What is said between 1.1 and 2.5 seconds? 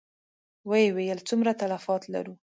څومره تلفات لرو؟